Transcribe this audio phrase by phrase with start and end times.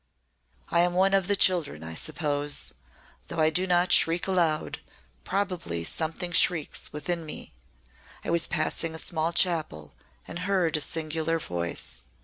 [0.69, 2.73] "I am one of the children, I suppose.
[3.27, 4.79] Though I do not shriek aloud,
[5.23, 7.53] probably something shrieks within me.
[8.25, 9.93] I was passing a small chapel
[10.27, 12.05] and heard a singular voice.